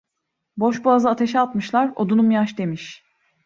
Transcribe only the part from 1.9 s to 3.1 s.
odunum yaş demiş.